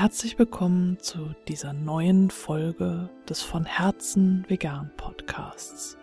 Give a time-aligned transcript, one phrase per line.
[0.00, 5.98] herzlich willkommen zu dieser neuen Folge des von Herzen vegan Podcasts,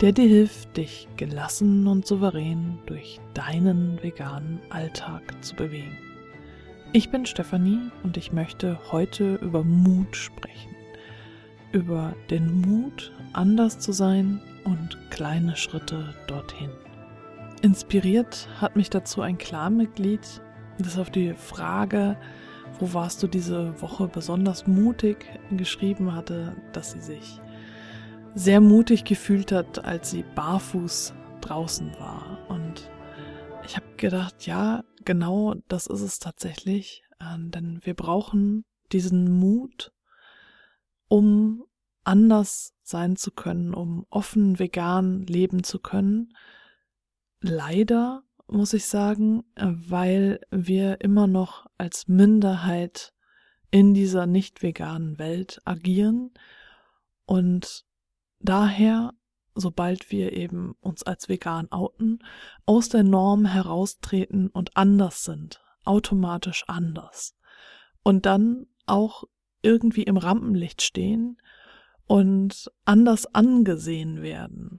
[0.00, 5.98] der dir hilft, dich gelassen und souverän durch deinen veganen Alltag zu bewegen.
[6.92, 10.76] Ich bin Stefanie und ich möchte heute über Mut sprechen.
[11.72, 16.70] Über den Mut, anders zu sein und kleine Schritte dorthin.
[17.60, 20.40] Inspiriert hat mich dazu ein Clanmitglied,
[20.78, 22.16] das auf die Frage,
[22.80, 27.40] wo warst du diese Woche besonders mutig, geschrieben hatte, dass sie sich
[28.34, 32.38] sehr mutig gefühlt hat, als sie barfuß draußen war.
[32.48, 32.90] Und
[33.64, 39.92] ich habe gedacht, ja, genau das ist es tatsächlich, äh, denn wir brauchen diesen Mut,
[41.08, 41.64] um
[42.04, 46.34] anders sein zu können, um offen vegan leben zu können.
[47.40, 53.12] Leider muss ich sagen, weil wir immer noch als Minderheit
[53.70, 56.30] in dieser nicht veganen Welt agieren
[57.26, 57.84] und
[58.38, 59.12] daher,
[59.54, 62.20] sobald wir eben uns als vegan outen,
[62.64, 67.36] aus der Norm heraustreten und anders sind, automatisch anders.
[68.02, 69.24] Und dann auch
[69.62, 71.38] irgendwie im Rampenlicht stehen
[72.06, 74.78] und anders angesehen werden.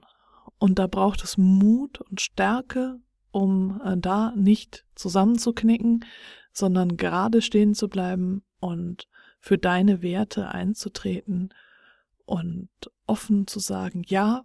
[0.58, 3.00] Und da braucht es Mut und Stärke
[3.30, 6.04] um äh, da nicht zusammenzuknicken,
[6.52, 9.08] sondern gerade stehen zu bleiben und
[9.40, 11.54] für deine Werte einzutreten
[12.24, 12.68] und
[13.06, 14.44] offen zu sagen, ja,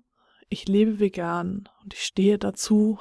[0.49, 2.99] ich lebe vegan und ich stehe dazu.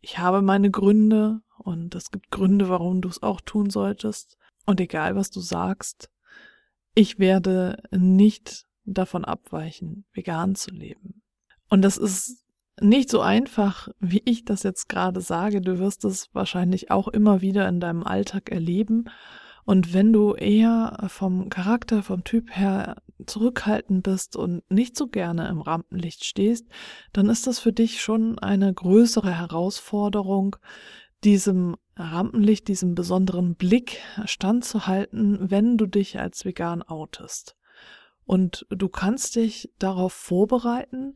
[0.00, 4.36] Ich habe meine Gründe und es gibt Gründe, warum du es auch tun solltest.
[4.66, 6.10] Und egal, was du sagst,
[6.94, 11.22] ich werde nicht davon abweichen, vegan zu leben.
[11.68, 12.44] Und das ist
[12.80, 15.60] nicht so einfach, wie ich das jetzt gerade sage.
[15.60, 19.06] Du wirst es wahrscheinlich auch immer wieder in deinem Alltag erleben.
[19.64, 25.48] Und wenn du eher vom Charakter, vom Typ her zurückhaltend bist und nicht so gerne
[25.48, 26.66] im Rampenlicht stehst,
[27.12, 30.56] dann ist das für dich schon eine größere Herausforderung,
[31.24, 37.56] diesem Rampenlicht, diesem besonderen Blick standzuhalten, wenn du dich als vegan outest.
[38.24, 41.14] Und du kannst dich darauf vorbereiten,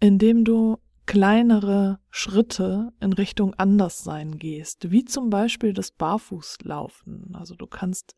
[0.00, 7.34] indem du kleinere Schritte in Richtung Anderssein gehst, wie zum Beispiel das Barfußlaufen.
[7.34, 8.16] Also du kannst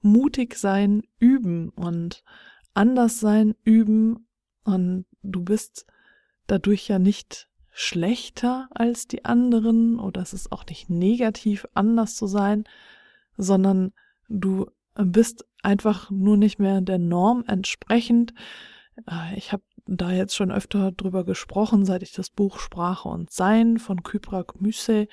[0.00, 2.24] mutig sein, üben und
[2.72, 4.26] anders sein, üben
[4.64, 5.86] und du bist
[6.46, 12.26] dadurch ja nicht schlechter als die anderen oder es ist auch nicht negativ, anders zu
[12.26, 12.64] sein,
[13.36, 13.92] sondern
[14.28, 18.34] du bist einfach nur nicht mehr der Norm entsprechend.
[19.06, 23.30] Äh, ich habe da jetzt schon öfter drüber gesprochen, seit ich das Buch Sprache und
[23.30, 25.08] Sein von Kyprak Müse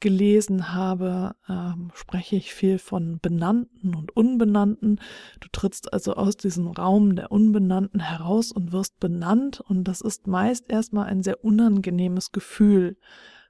[0.00, 5.00] gelesen habe, ähm, spreche ich viel von Benannten und Unbenannten.
[5.40, 10.26] Du trittst also aus diesem Raum der Unbenannten heraus und wirst benannt und das ist
[10.26, 12.98] meist erstmal ein sehr unangenehmes Gefühl,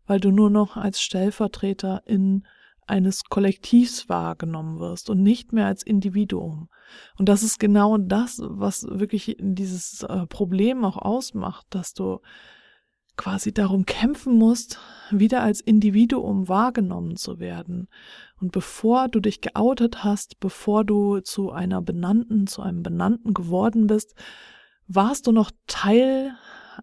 [0.06, 2.46] weil du nur noch als Stellvertreter in
[2.86, 6.68] eines Kollektivs wahrgenommen wirst und nicht mehr als Individuum.
[7.18, 12.20] Und das ist genau das, was wirklich dieses äh, Problem auch ausmacht, dass du
[13.16, 14.78] quasi darum kämpfen musst,
[15.10, 17.88] wieder als Individuum wahrgenommen zu werden.
[18.40, 23.86] Und bevor du dich geoutet hast, bevor du zu einer Benannten, zu einem Benannten geworden
[23.86, 24.14] bist,
[24.86, 26.36] warst du noch Teil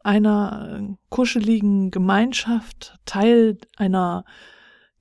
[0.03, 4.25] einer kuscheligen Gemeinschaft, Teil einer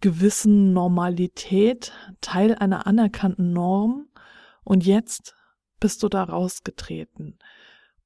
[0.02, 4.08] gewissen Normalität, Teil einer anerkannten Norm
[4.64, 5.34] und jetzt
[5.80, 7.38] bist du da rausgetreten.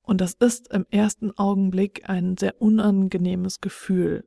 [0.02, 4.24] Und das ist im ersten Augenblick ein sehr unangenehmes Gefühl.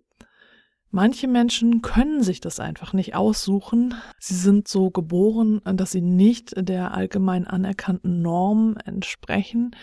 [0.92, 3.94] Manche Menschen können sich das einfach nicht aussuchen.
[4.20, 9.76] Sie sind so geboren, dass sie nicht der allgemein anerkannten Norm entsprechen.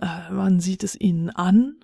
[0.00, 1.76] Äh, man sieht es ihnen an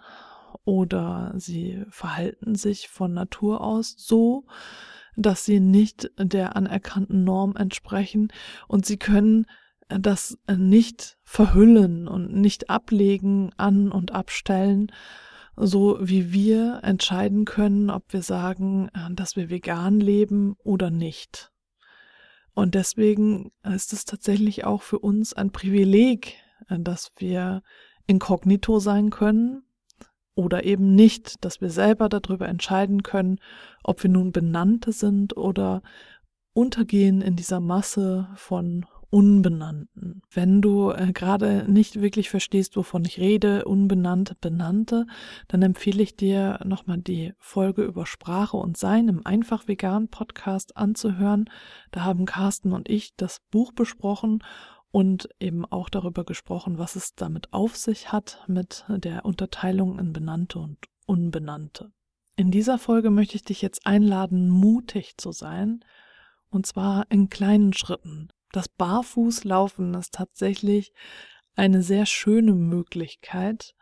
[0.65, 4.45] oder sie verhalten sich von Natur aus so
[5.19, 8.33] dass sie nicht der anerkannten Norm entsprechen
[8.69, 9.47] und sie können
[9.89, 14.93] das nicht verhüllen und nicht ablegen, an und abstellen,
[15.57, 21.51] so wie wir entscheiden können, ob wir sagen, dass wir vegan leben oder nicht.
[22.55, 26.35] Und deswegen ist es tatsächlich auch für uns ein Privileg,
[26.69, 27.63] dass wir
[28.07, 29.63] inkognito sein können,
[30.39, 33.41] oder eben nicht, dass wir selber darüber entscheiden können,
[33.83, 35.83] ob wir nun Benannte sind oder
[36.53, 40.23] untergehen in dieser Masse von Unbenannten.
[40.31, 45.07] Wenn du äh, gerade nicht wirklich verstehst, wovon ich rede, Unbenannte, Benannte,
[45.49, 50.77] dann empfehle ich dir nochmal die Folge über Sprache und Sein im Einfach Vegan Podcast
[50.77, 51.51] anzuhören.
[51.91, 54.45] Da haben Carsten und ich das Buch besprochen
[54.91, 60.13] und eben auch darüber gesprochen, was es damit auf sich hat mit der Unterteilung in
[60.13, 61.93] Benannte und Unbenannte.
[62.37, 65.85] In dieser Folge möchte ich dich jetzt einladen, mutig zu sein,
[66.51, 68.29] und zwar in kleinen Schritten.
[68.53, 70.93] Das Barfußlaufen ist tatsächlich
[71.57, 73.75] eine sehr schöne Möglichkeit,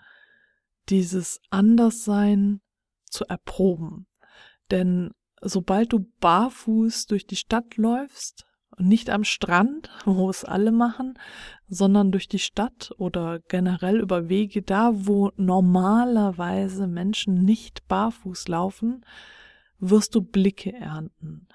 [0.88, 2.61] dieses Anderssein
[3.05, 4.06] zu erproben.
[4.70, 8.47] Denn sobald du barfuß durch die Stadt läufst,
[8.78, 11.18] nicht am Strand, wo es alle machen,
[11.68, 19.04] sondern durch die Stadt oder generell über Wege da, wo normalerweise Menschen nicht barfuß laufen,
[19.78, 21.48] wirst du Blicke ernten.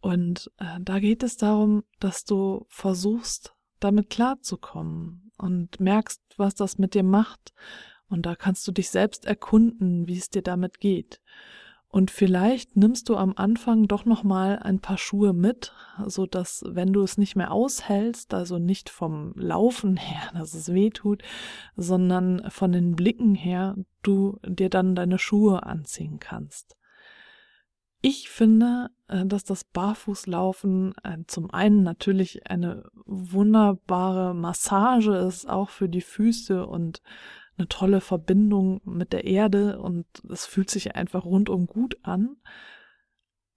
[0.00, 6.78] Und äh, da geht es darum, dass du versuchst, damit klarzukommen und merkst, was das
[6.78, 7.52] mit dir macht.
[8.08, 11.20] Und da kannst du dich selbst erkunden, wie es dir damit geht.
[11.94, 15.74] Und vielleicht nimmst du am Anfang doch noch mal ein paar Schuhe mit,
[16.06, 20.72] so dass wenn du es nicht mehr aushältst, also nicht vom Laufen her, dass es
[20.72, 21.22] weh tut,
[21.76, 26.76] sondern von den Blicken her, du dir dann deine Schuhe anziehen kannst.
[28.00, 35.68] Ich finde, äh, dass das Barfußlaufen äh, zum einen natürlich eine wunderbare Massage ist, auch
[35.68, 37.02] für die Füße und
[37.62, 42.36] eine tolle Verbindung mit der Erde und es fühlt sich einfach rundum gut an.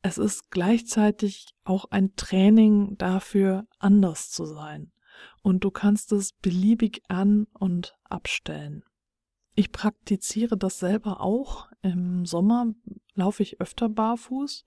[0.03, 4.91] Es ist gleichzeitig auch ein Training dafür, anders zu sein.
[5.41, 8.83] Und du kannst es beliebig an und abstellen.
[9.55, 11.69] Ich praktiziere das selber auch.
[11.81, 12.67] Im Sommer
[13.15, 14.65] laufe ich öfter barfuß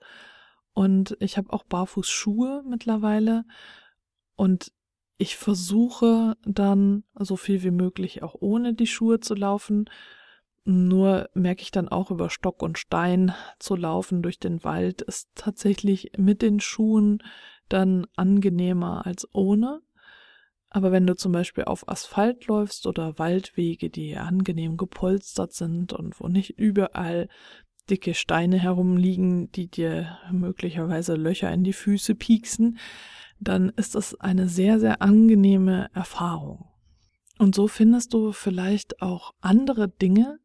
[0.72, 3.44] und ich habe auch Barfußschuhe mittlerweile.
[4.34, 4.72] Und
[5.18, 9.90] ich versuche dann so viel wie möglich auch ohne die Schuhe zu laufen.
[10.64, 15.28] Nur merke ich dann auch über Stock und Stein zu laufen durch den Wald ist
[15.34, 17.22] tatsächlich mit den Schuhen
[17.68, 19.80] dann angenehmer als ohne.
[20.70, 26.20] Aber wenn du zum Beispiel auf Asphalt läufst oder Waldwege, die angenehm gepolstert sind und
[26.20, 27.28] wo nicht überall
[27.90, 32.78] dicke Steine herumliegen, die dir möglicherweise Löcher in die Füße pieksen,
[33.40, 36.68] dann ist das eine sehr, sehr angenehme Erfahrung.
[37.38, 40.40] Und so findest du vielleicht auch andere Dinge,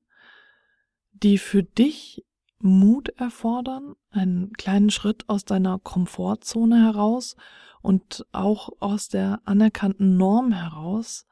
[1.12, 2.24] die für dich
[2.60, 7.36] Mut erfordern, einen kleinen Schritt aus deiner Komfortzone heraus
[7.82, 11.28] und auch aus der anerkannten Norm heraus,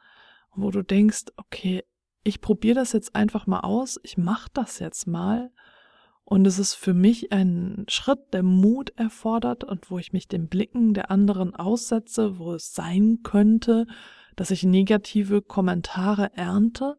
[0.53, 1.83] wo du denkst, okay,
[2.23, 5.51] ich probiere das jetzt einfach mal aus, ich mache das jetzt mal
[6.31, 10.47] und es ist für mich ein Schritt, der Mut erfordert und wo ich mich den
[10.47, 13.85] Blicken der anderen aussetze, wo es sein könnte,
[14.37, 16.95] dass ich negative Kommentare ernte.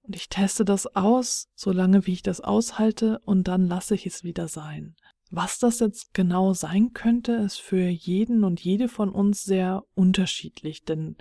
[0.00, 4.24] Und ich teste das aus, solange wie ich das aushalte, und dann lasse ich es
[4.24, 4.96] wieder sein.
[5.30, 10.84] Was das jetzt genau sein könnte, ist für jeden und jede von uns sehr unterschiedlich,
[10.84, 11.18] denn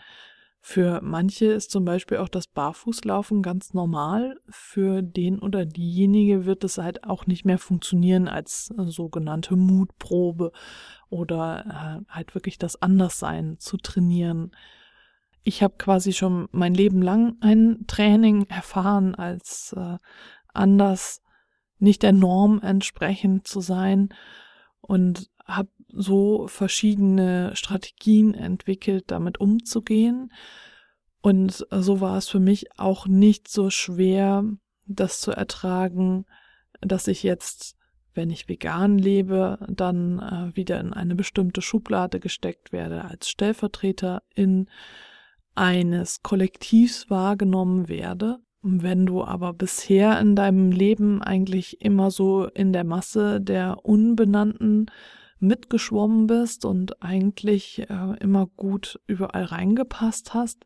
[0.69, 4.38] für manche ist zum Beispiel auch das Barfußlaufen ganz normal.
[4.50, 10.52] Für den oder diejenige wird es halt auch nicht mehr funktionieren als äh, sogenannte Mutprobe
[11.10, 14.52] oder äh, halt wirklich das Anderssein zu trainieren.
[15.44, 19.96] Ich habe quasi schon mein Leben lang ein Training erfahren, als äh,
[20.54, 21.21] anders
[21.80, 24.09] nicht der Norm entsprechend zu sein
[24.81, 30.31] und habe so verschiedene Strategien entwickelt, damit umzugehen.
[31.21, 34.44] Und so war es für mich auch nicht so schwer,
[34.85, 36.25] das zu ertragen,
[36.81, 37.75] dass ich jetzt,
[38.13, 44.23] wenn ich vegan lebe, dann äh, wieder in eine bestimmte Schublade gesteckt werde, als Stellvertreter
[44.33, 44.69] in
[45.56, 48.37] eines Kollektivs wahrgenommen werde.
[48.61, 54.91] Wenn du aber bisher in deinem Leben eigentlich immer so in der Masse der Unbenannten
[55.39, 60.65] mitgeschwommen bist und eigentlich äh, immer gut überall reingepasst hast,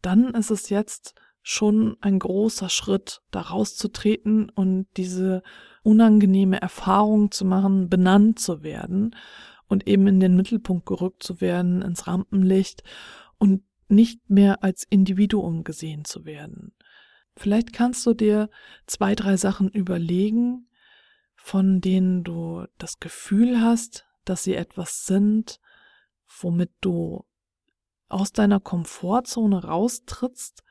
[0.00, 5.42] dann ist es jetzt schon ein großer Schritt, da rauszutreten und diese
[5.82, 9.16] unangenehme Erfahrung zu machen, benannt zu werden
[9.66, 12.84] und eben in den Mittelpunkt gerückt zu werden, ins Rampenlicht
[13.38, 16.74] und nicht mehr als Individuum gesehen zu werden.
[17.36, 18.50] Vielleicht kannst du dir
[18.86, 20.68] zwei, drei Sachen überlegen,
[21.34, 25.60] von denen du das Gefühl hast, dass sie etwas sind,
[26.40, 27.24] womit du
[28.08, 30.62] aus deiner Komfortzone raustrittst,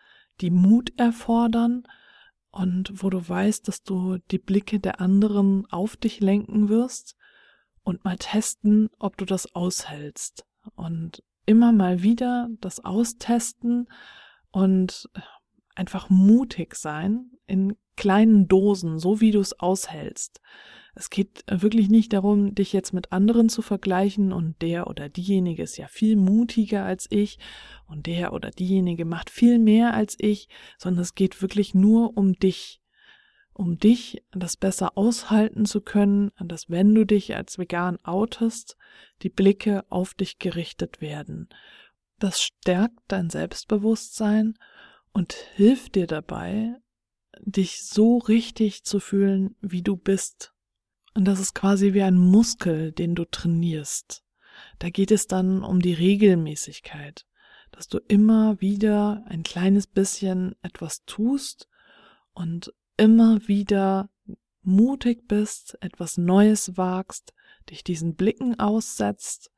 [0.42, 1.84] die Mut erfordern
[2.52, 7.16] und wo du weißt, dass du die Blicke der anderen auf dich lenken wirst
[7.84, 10.46] und mal testen, ob du das aushältst.
[10.76, 13.88] Und immer mal wieder das austesten
[14.52, 15.10] und
[15.76, 20.42] einfach mutig sein in kleinen Dosen, so wie du es aushältst.
[20.94, 25.64] Es geht wirklich nicht darum, dich jetzt mit anderen zu vergleichen und der oder diejenige
[25.64, 27.40] ist ja viel mutiger als ich
[27.88, 32.34] und der oder diejenige macht viel mehr als ich, sondern es geht wirklich nur um
[32.34, 32.82] dich.
[33.54, 38.78] Um dich, das besser aushalten zu können, dass wenn du dich als vegan outest,
[39.22, 41.50] die Blicke auf dich gerichtet werden.
[42.18, 44.56] Das stärkt dein Selbstbewusstsein
[45.12, 46.76] und hilft dir dabei,
[47.40, 50.54] dich so richtig zu fühlen, wie du bist.
[51.14, 54.24] Und das ist quasi wie ein Muskel, den du trainierst.
[54.80, 57.26] Da geht es dann um die Regelmäßigkeit,
[57.72, 61.68] dass du immer wieder ein kleines bisschen etwas tust
[62.34, 64.10] und immer wieder
[64.64, 67.34] mutig bist, etwas Neues wagst,
[67.70, 69.52] dich diesen Blicken aussetzt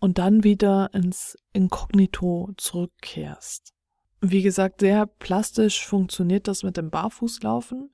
[0.00, 3.74] und dann wieder ins Inkognito zurückkehrst.
[4.20, 7.90] Wie gesagt, sehr plastisch funktioniert das mit dem Barfußlaufen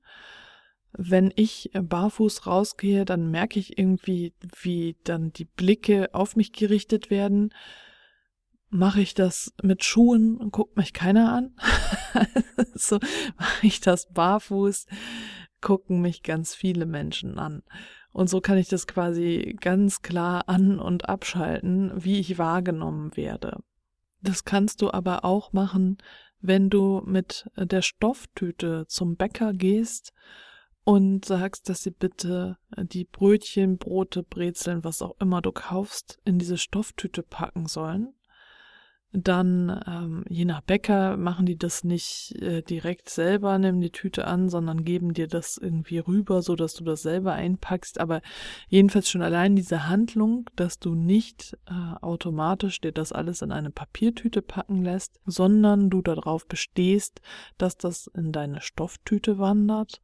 [0.96, 4.32] wenn ich barfuß rausgehe, dann merke ich irgendwie,
[4.62, 7.52] wie dann die Blicke auf mich gerichtet werden.
[8.70, 11.56] Mache ich das mit Schuhen, guckt mich keiner an.
[12.74, 12.98] so
[13.36, 14.86] mache ich das barfuß,
[15.60, 17.62] gucken mich ganz viele Menschen an.
[18.12, 23.58] Und so kann ich das quasi ganz klar an- und abschalten, wie ich wahrgenommen werde.
[24.20, 25.98] Das kannst du aber auch machen,
[26.40, 30.12] wenn du mit der Stofftüte zum Bäcker gehst
[30.85, 36.19] und sagst, dass sie bitte äh, die Brötchen, Brote, Brezeln, was auch immer du kaufst,
[36.25, 38.14] in diese Stofftüte packen sollen.
[39.17, 44.26] Dann, ähm, je nach Bäcker, machen die das nicht äh, direkt selber, nehmen die Tüte
[44.26, 48.00] an, sondern geben dir das irgendwie rüber, so dass du das selber einpackst.
[48.00, 48.23] Aber
[48.69, 53.71] jedenfalls schon allein diese Handlung, dass du nicht äh, automatisch dir das alles in eine
[53.71, 57.21] Papiertüte packen lässt, sondern du darauf bestehst,
[57.57, 60.03] dass das in deine Stofftüte wandert,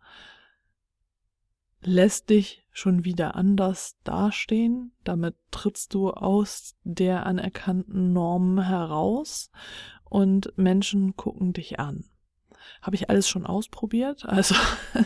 [1.82, 4.92] lässt dich schon wieder anders dastehen.
[5.04, 9.50] Damit trittst du aus der anerkannten Norm heraus
[10.04, 12.04] und Menschen gucken dich an.
[12.82, 14.24] Habe ich alles schon ausprobiert.
[14.28, 14.54] Also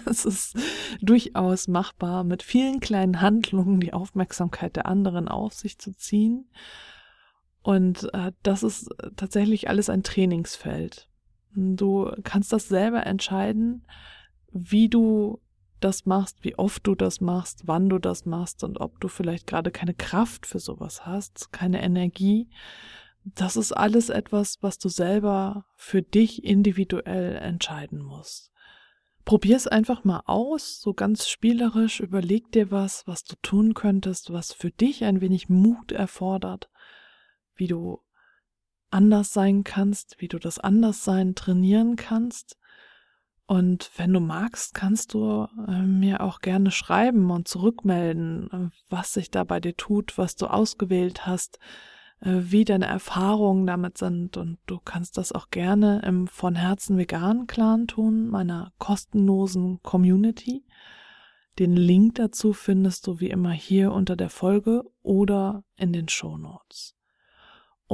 [0.07, 0.57] es ist
[1.01, 6.49] durchaus machbar, mit vielen kleinen Handlungen die Aufmerksamkeit der anderen auf sich zu ziehen.
[7.63, 11.09] Und äh, das ist tatsächlich alles ein Trainingsfeld.
[11.55, 13.87] Du kannst das selber entscheiden,
[14.53, 15.41] wie du
[15.85, 19.47] das machst, wie oft du das machst, wann du das machst und ob du vielleicht
[19.47, 22.49] gerade keine Kraft für sowas hast, keine Energie.
[23.25, 28.51] Das ist alles etwas, was du selber für dich individuell entscheiden musst.
[29.25, 34.33] Probier es einfach mal aus, so ganz spielerisch, überleg dir was, was du tun könntest,
[34.33, 36.69] was für dich ein wenig Mut erfordert,
[37.55, 38.01] wie du
[38.91, 42.59] anders sein kannst, wie du das Anderssein trainieren kannst
[43.47, 49.13] und wenn du magst, kannst du äh, mir auch gerne schreiben und zurückmelden, äh, was
[49.13, 51.59] sich da bei dir tut, was du ausgewählt hast,
[52.21, 54.39] äh, wie deine Erfahrungen damit sind.
[54.39, 60.65] Und du kannst das auch gerne im Von Herzen Vegan Clan tun, meiner kostenlosen Community.
[61.59, 66.39] Den Link dazu findest du wie immer hier unter der Folge oder in den Show
[66.39, 66.97] Notes.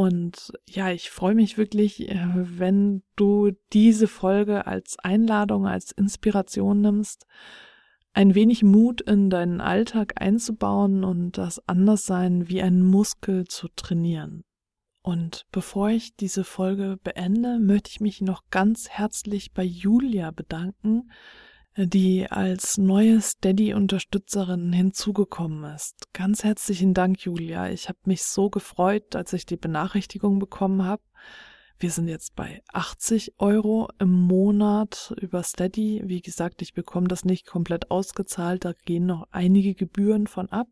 [0.00, 6.80] Und ja, ich freue mich wirklich, äh, wenn du diese Folge als Einladung, als Inspiration
[6.80, 7.26] nimmst,
[8.14, 14.44] ein wenig Mut in deinen Alltag einzubauen und das Anderssein wie ein Muskel zu trainieren.
[15.02, 21.10] Und bevor ich diese Folge beende, möchte ich mich noch ganz herzlich bei Julia bedanken,
[21.76, 26.12] die als neue Steady-Unterstützerin hinzugekommen ist.
[26.12, 27.70] Ganz herzlichen Dank, Julia.
[27.70, 31.02] Ich habe mich so gefreut, als ich die Benachrichtigung bekommen habe.
[31.78, 36.02] Wir sind jetzt bei 80 Euro im Monat über Steady.
[36.04, 38.66] Wie gesagt, ich bekomme das nicht komplett ausgezahlt.
[38.66, 40.68] Da gehen noch einige Gebühren von ab.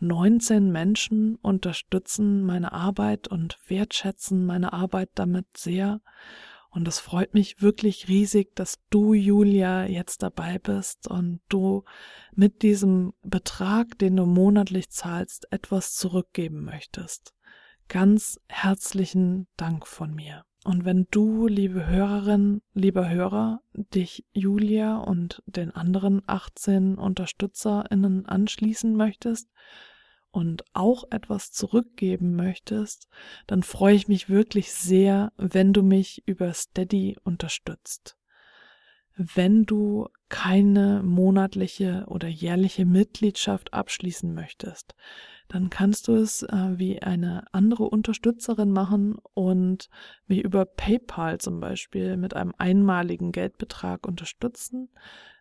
[0.00, 6.00] 19 Menschen unterstützen meine Arbeit und wertschätzen meine Arbeit damit sehr.
[6.74, 11.84] Und es freut mich wirklich riesig, dass du, Julia, jetzt dabei bist und du
[12.34, 17.32] mit diesem Betrag, den du monatlich zahlst, etwas zurückgeben möchtest.
[17.86, 20.44] Ganz herzlichen Dank von mir.
[20.64, 28.96] Und wenn du, liebe Hörerin, lieber Hörer, dich Julia und den anderen 18 UnterstützerInnen anschließen
[28.96, 29.48] möchtest,
[30.34, 33.08] und auch etwas zurückgeben möchtest,
[33.46, 38.16] dann freue ich mich wirklich sehr, wenn du mich über Steady unterstützt.
[39.16, 44.96] wenn du keine monatliche oder jährliche Mitgliedschaft abschließen möchtest,
[45.46, 49.88] dann kannst du es äh, wie eine andere Unterstützerin machen und
[50.26, 54.88] mich über PayPal zum Beispiel mit einem einmaligen Geldbetrag unterstützen.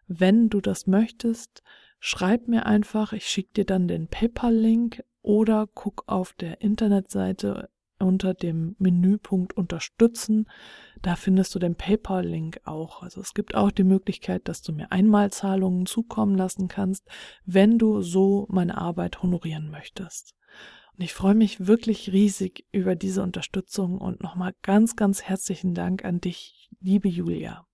[0.07, 1.63] Wenn du das möchtest,
[2.05, 8.33] schreib mir einfach, ich schicke dir dann den PayPal-Link oder guck auf der Internetseite unter
[8.33, 10.49] dem Menüpunkt Unterstützen.
[11.01, 13.03] Da findest du den PayPal-Link auch.
[13.03, 17.07] Also es gibt auch die Möglichkeit, dass du mir Einmalzahlungen zukommen lassen kannst,
[17.45, 20.35] wenn du so meine Arbeit honorieren möchtest.
[20.97, 26.03] Und ich freue mich wirklich riesig über diese Unterstützung und nochmal ganz, ganz herzlichen Dank
[26.03, 27.65] an dich, liebe Julia.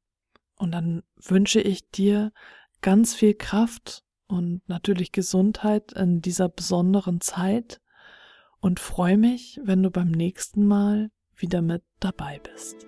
[0.55, 2.31] Und dann wünsche ich dir
[2.81, 7.81] ganz viel Kraft und natürlich Gesundheit in dieser besonderen Zeit
[8.61, 12.87] und freue mich, wenn du beim nächsten Mal wieder mit dabei bist.